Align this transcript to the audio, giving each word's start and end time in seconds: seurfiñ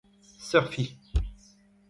seurfiñ 0.47 0.89